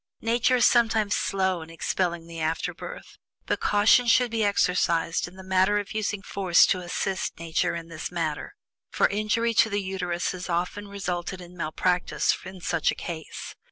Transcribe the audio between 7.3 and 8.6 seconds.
Nature in this matter,